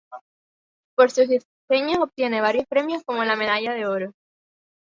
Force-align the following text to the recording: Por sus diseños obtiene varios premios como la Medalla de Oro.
Por 0.95 1.11
sus 1.11 1.27
diseños 1.29 1.99
obtiene 1.99 2.41
varios 2.41 2.65
premios 2.65 3.03
como 3.03 3.23
la 3.23 3.35
Medalla 3.35 3.73
de 3.73 3.85
Oro. 3.85 4.13